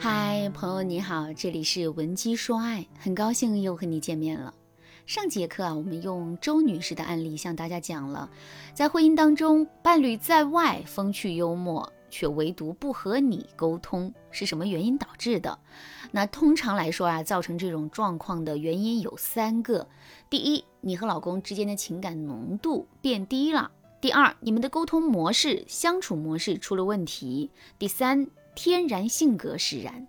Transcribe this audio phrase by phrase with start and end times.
[0.00, 4.54] 嗨，朋友你好，这里是文姬说爱，很高兴又和你见面了。
[5.06, 8.30] 上节课啊，我们用周女士的案例向大家讲了，
[8.72, 15.58] 在婚姻当中，伴侣在外风趣幽默，却唯独不和你沟通，是什么原因导致的？
[16.12, 19.88] 那通常来说啊，造成这种状况的原因有三个：
[20.30, 23.68] 第一，你和老公之间的情感浓度变低了；
[24.00, 28.28] 第二，你们的沟通模式、相处模式出了问题；第三。
[28.60, 30.08] 天然性格使然。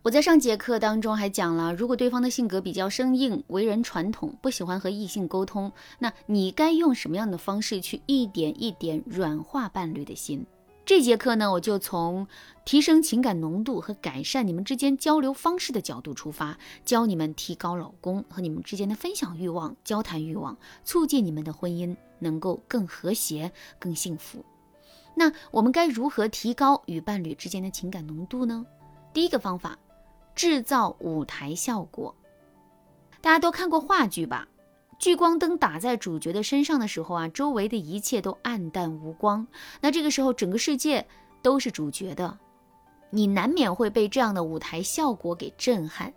[0.00, 10.46] 我在上节课当中还讲了，如果对方的性格比较生硬，为人传统，不喜欢和异性沟通，那你该用什么样的方式去一点一点软化伴侣的心？
[10.86, 12.26] 这节课呢，我就从
[12.64, 16.56] 提升情感浓度和改善你们之间交流方式的角度出发，
[16.86, 24.42] 教你们提高老公和你们之间的分享欲望、交谈欲望，促进你们的婚姻能够更和谐、更幸福。
[25.14, 28.64] 那我们该如何提高与伴侣之间的情感浓度呢？
[29.12, 29.78] 第一个方法，
[30.34, 32.14] 制造舞台效果。
[33.20, 34.48] 大家都看过话剧吧？
[34.98, 39.46] 聚光灯打在主角的身上的时候啊，周围的一切都暗淡无光。
[39.80, 41.04] 那这个时候，整个世界
[41.42, 42.38] 都是主角的，
[43.10, 46.12] 你难免会被这样的舞台效果给震撼。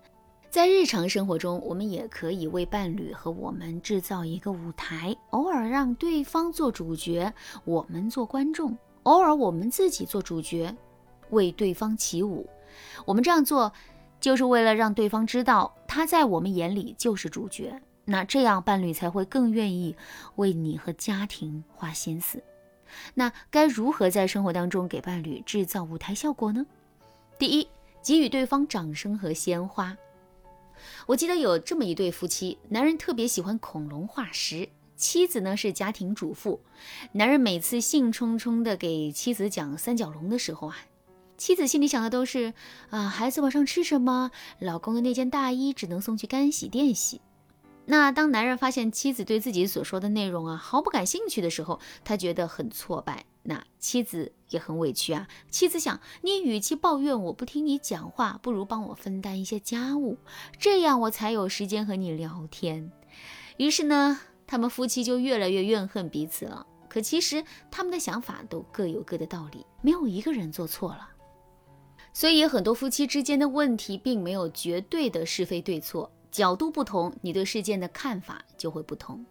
[0.52, 7.34] 在日常生活中，我们也可以为伴侣和我们制造一个舞台，偶尔让对方做主角，
[7.66, 8.78] 我们做观众。
[9.06, 10.76] 偶尔我们自己做主角，
[11.30, 12.48] 为对方起舞。
[13.06, 13.72] 我们这样做，
[14.20, 17.80] 就是为了让对方知道他在我们眼里就是主角。
[18.04, 19.96] 那这样伴侣才会更愿意
[20.36, 22.42] 为你和家庭花心思。
[23.14, 26.66] 那该如何在生活当中给伴侣制造舞台效果呢？
[27.38, 27.68] 第一，
[28.02, 29.96] 给予对方掌声和鲜花。
[31.06, 34.68] 我记得有这么一对夫妻，男人特别喜欢恐龙化石。
[34.96, 36.62] 妻子呢是家庭主妇，
[37.12, 40.78] 男人每次兴冲冲地给妻子讲三角龙的时候啊，
[41.38, 42.54] 妻子心里想的都是
[42.90, 44.32] 啊，孩子晚上吃什么？
[44.60, 47.20] 老公的那件大衣只能送去干洗店洗。
[47.88, 55.28] 那当男人发现妻子对自己所说的内容啊毫不感兴趣的时候，他觉得很挫败，那妻子也很委屈啊。
[55.52, 60.18] 妻子想，你与其抱怨我不听你讲话，不如帮我分担一些家务，
[60.58, 62.92] 这样我才有时间和你聊天。
[63.58, 64.22] 于是呢。
[64.48, 66.66] 他们夫妻就越来越怨恨彼此了。
[66.88, 71.10] 可其实他们的想法都各有各的道理，没有一个人做错了。
[72.14, 79.26] 所以很多夫妻之间的问题并没有绝对的是非对错，角度不同，你对事件的看法就会不同。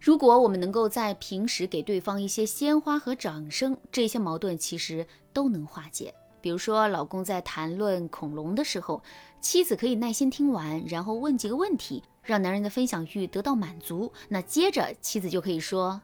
[0.00, 6.12] 如果我们能够在平时给对方一些鲜花和掌声，这些矛盾其实都能化解。
[6.40, 9.02] 比如说，老公在谈论恐龙的时候，
[9.40, 12.02] 妻子可以耐心听完，然后问几个问题。
[12.22, 16.02] 让男人的分享欲得到满足，那接着妻子就可以说：“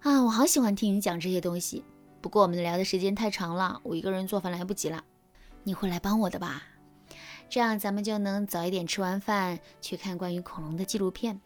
[0.00, 1.82] 啊，我好喜欢听你讲这些东西。
[2.20, 5.02] 不过我们聊的时间太长了，我一个人做饭来不及了，
[5.64, 6.62] 你会来帮我的吧？
[7.48, 11.40] 这样咱们就能早一点吃完饭去看关于恐龙的纪录片。”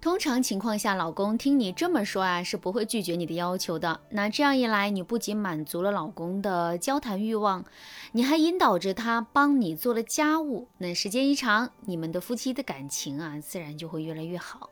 [0.00, 4.00] 通常情况下，老公听你这么说啊，是不会拒绝你的要求的。
[4.08, 7.66] 那这样一来，你不仅满足了老公的交谈欲望，
[8.12, 10.68] 你还引导着他帮你做了家务。
[10.78, 14.70] 那时间一长，你们的夫妻的感情啊，自然就会越来越好。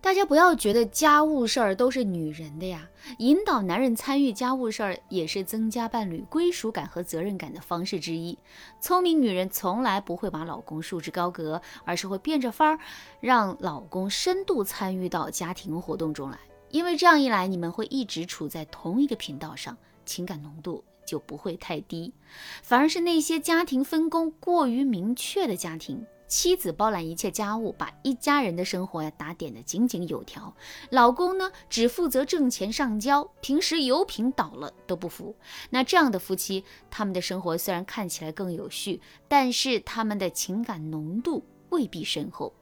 [0.00, 2.88] 大家不要觉得家务事儿都是女人的呀，
[3.18, 8.38] 引导男人参与家务事儿也是增加伴侣归属感和责任感的方式之一。
[8.80, 12.78] 聪明女人从来不会把老公束之高阁，而是会变着法儿
[13.20, 16.38] 让老公深度参与到家庭活动中来。
[16.70, 19.76] 因为这样一来，你们会一直处在同一个频道上，
[20.06, 22.14] 情感浓度就不会太低。
[22.62, 26.06] 反而是那些家庭分工过于明确的家庭。
[26.28, 30.54] 妻子包揽一切家务，把一家人的生活呀打点得井井有条。
[30.90, 35.34] 老公呢，只负责挣钱上交，平时油瓶倒了都不扶。
[35.70, 42.52] 那这样的夫妻，他们的生活虽然看起来更有序，但是他们的情感浓度未必深厚。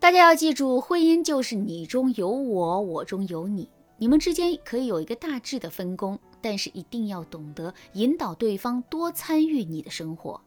[0.00, 3.70] 大家要记住，婚姻就是你中有我，我中有你。
[3.98, 10.38] 你们之间可以有一个大致的分工，但是一定要懂得引导对方多参与你的生活。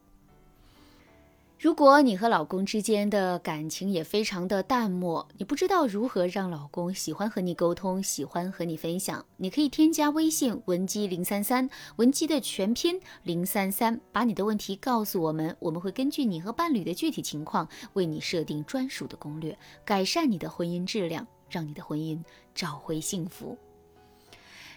[1.60, 22.18] 如果你和老公之间的感情也非常的淡漠，你不知道如何让老公喜欢和你沟通，喜欢和你分享，你可以添加微信文姬零三三，文姬的全拼零三三，把你的问题告诉我们，我们会根据你和伴侣的具体情况，为你设定专属的攻略，改善你的婚姻质量，让你的婚姻
[22.56, 23.58] 找回幸福。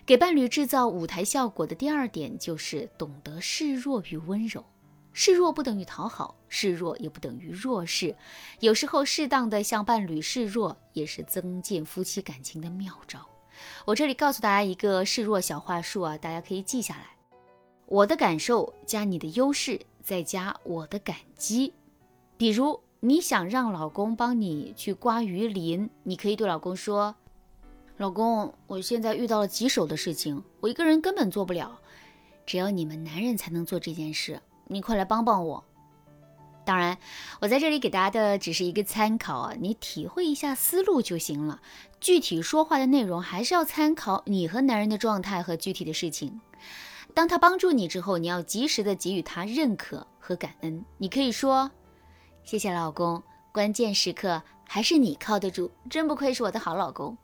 [0.05, 4.65] 给伴侣制造舞台效果的第二点就是懂得示弱与温柔。
[5.13, 8.15] 示弱不等于讨好，示弱也不等于弱势。
[8.61, 13.21] 有时候，适当的向伴侣示弱，也是增进夫妻感情的妙招。
[13.85, 17.07] 我这里告诉大家一个示弱小话术啊，大家可以记下来。
[17.87, 21.73] 我的感受加你的优势，再加我的感激。
[22.39, 27.15] 比如你想让老公帮你去刮鱼鳞，你可以对老公说
[27.99, 31.79] ：“老公，我现在遇到了棘手的事情，我一个人根本做不了，
[32.47, 34.41] 只有你们男人才能做这件事，
[34.73, 35.65] 你快来帮帮我。”
[36.65, 36.97] 当然，
[37.41, 41.61] 我在这里给大家的只是一个参考啊，你体会一下思路就行了。
[42.01, 46.41] 具体说话的内容还是要参考你和男人的状态和具体的事情。
[47.15, 50.85] 当他帮助你之后，你要及时的给予他认可和感恩。
[50.99, 51.69] 你可以说
[52.45, 53.21] ：“谢谢老公，
[53.51, 57.17] 关键时刻还是你靠得住，真不愧是我的好老公。”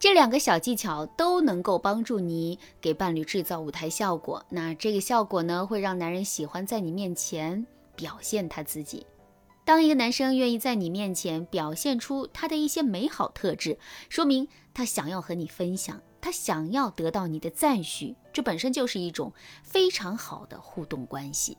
[0.00, 4.44] 这两个小技巧都能够帮助你给伴侣制造舞台效果。
[4.48, 7.64] 那这个效果呢，会让男人喜欢在你面前。
[7.96, 9.06] 表现他自己。
[9.62, 21.58] 当一个男生愿意在你面前表现出他的一些美好特质，说明他想要和你分享，他想要得到你的赞许，这本身就是一种非常好的互动关系。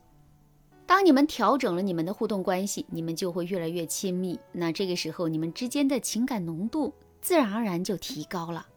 [0.87, 4.39] 当你们调整了你们的互动关系，你们就会越来越亲密。
[4.51, 6.91] 那这个时候，你们之间的情感浓度
[7.21, 8.67] 自然而然就提高了。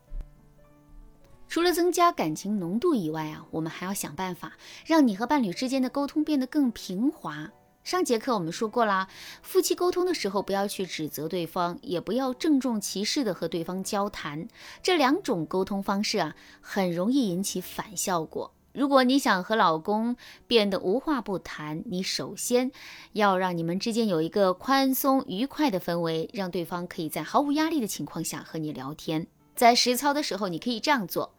[1.49, 4.55] 除了增加感情浓度以外啊，我们还要想办法
[4.85, 7.51] 让你和伴侣之间的沟通变得更平滑。
[7.85, 9.09] 上节课我们说过啦，
[9.43, 14.49] 夫妻沟通的时候不要去指责对方，也不要郑重其事的和对方交谈，
[14.83, 18.53] 这两种沟通方式啊，很容易引起反效果。
[18.75, 20.17] 如果你想和老公
[20.49, 22.73] 变得无话不谈，你首先
[23.13, 29.29] 要让你们之间有一个宽松愉快的氛围，让对方可以在毫无压力的情况下和你聊天。
[29.55, 31.33] 在实操的时候，你可以这样做。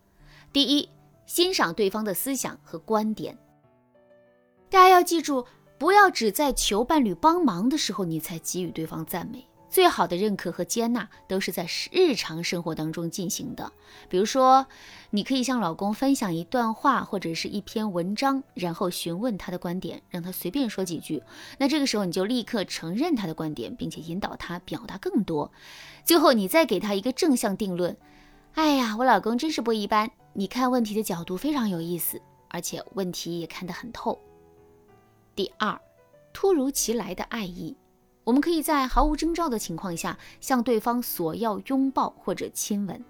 [0.54, 0.88] 第一，
[1.26, 3.38] 欣赏对方的思想和观点。
[4.70, 5.46] 大家要记住，
[5.78, 9.46] 不要只在求伴侣帮忙的时候，你才给予对方赞美。
[9.70, 13.72] 最好的认可和接纳都是在日常生活当中进行的。
[14.08, 14.66] 比如说，
[15.10, 21.22] 你可以向老公分享一段话或者是一篇文章，然后询问他的观点，让他随便说几句。
[21.58, 25.52] 那这个时候你就立刻承认他的观点，并且引导他表达更多。
[26.04, 27.96] 最后，你再给他一个正向定论。
[28.54, 30.10] 哎呀，我老公真是不一般。
[30.34, 34.18] 你看问题的角度非常有意思，而且问题也看得很透。
[35.36, 35.78] 第二，
[36.32, 37.76] 突如其来的爱意，
[38.26, 43.06] 我们可以在毫无征兆的情况下向对方索要拥抱或者亲吻。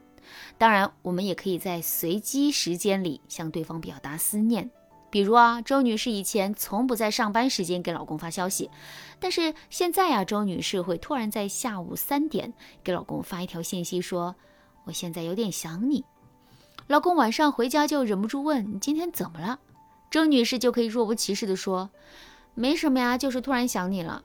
[0.57, 4.69] 当然，我们也可以在随机时间里向对方表达思念。
[5.09, 8.69] 比如啊，周女士以前从不在上班时间给老公发消息，
[9.17, 12.53] 但是现在啊，周女士会突然在下午三点
[12.83, 14.35] 给老公发一条信息，说
[14.83, 16.03] ：“我现在有点想你。”
[16.87, 19.59] 老公晚上回家就忍不住问：“你今天怎么了？”
[20.11, 21.89] 周女士就可以若无其事地说
[22.53, 24.23] ：“没什么呀，就是突然想你了。”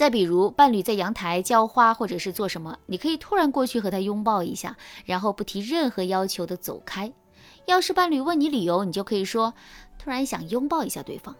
[0.00, 4.74] 再比如，伴侣在阳台浇花或者是做什么，你可以突然过去和他拥抱一下，
[5.04, 7.12] 然后不提任何要求的走开。
[7.66, 9.52] 要是伴侣问你理由，你就可以说
[10.02, 11.36] ：“突然想拥抱一下对方。”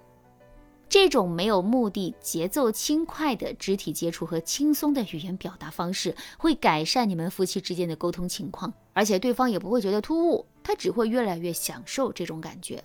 [0.91, 12.83] 这种没有目的、节奏轻快的肢体接触和轻松的语言表达方式，会改善你们夫妻之间的沟通情况，而且对方也不会觉得突兀，他只会越来越享受这种感觉。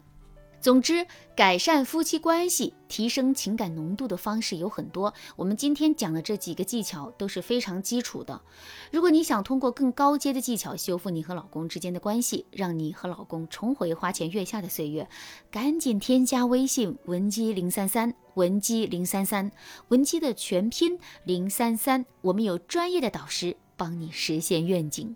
[0.66, 5.14] 总之，改善夫妻关系、提升情感浓度的方式有很多。
[5.36, 8.42] 我们今天讲的这几个技巧都是非常基础的。
[8.92, 15.08] 如果你想通过更高阶的技巧修复你和老公之间的关系，让你和老公重回花前月下的岁月，
[15.52, 19.52] 赶紧添加微信文姬零三三，文姬零三三，
[19.90, 25.16] 文姬的全拼零三三，我们有专业的导师帮你实现愿景。